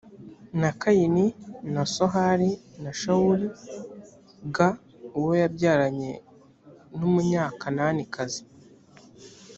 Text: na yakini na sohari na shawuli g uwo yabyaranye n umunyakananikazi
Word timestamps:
na 0.61 0.67
yakini 0.73 1.25
na 1.73 1.81
sohari 1.95 2.51
na 2.83 2.89
shawuli 2.99 3.47
g 4.55 4.57
uwo 5.17 5.31
yabyaranye 5.41 6.11
n 6.97 6.99
umunyakananikazi 7.07 8.41